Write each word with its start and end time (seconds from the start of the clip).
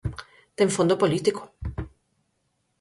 Ten 0.57 0.69
fondo 0.75 0.99
político. 1.01 1.41